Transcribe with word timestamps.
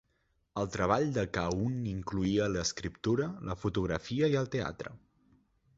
El 0.61 0.69
treball 0.75 1.11
de 1.17 1.25
Cahun 1.37 1.75
incloïa 1.91 2.49
l'escriptura, 2.55 3.29
la 3.53 3.59
fotografia 3.65 4.33
i 4.35 4.41
el 4.43 4.53
teatre. 4.59 4.99